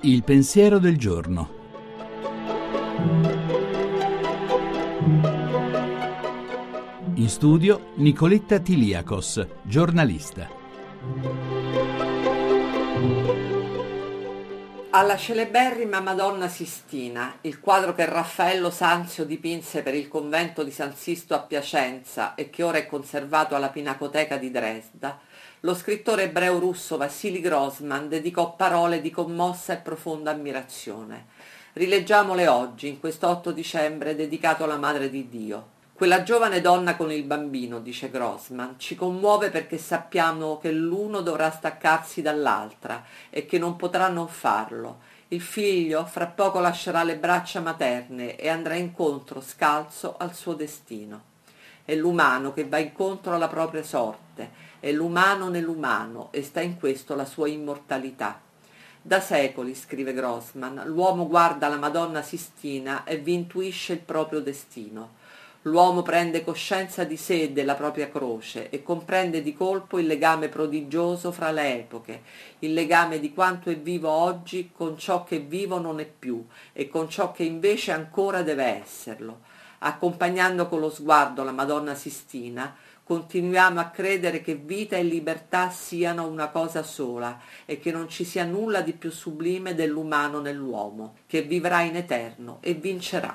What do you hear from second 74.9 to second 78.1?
ciò che vivo non è più e con ciò che invece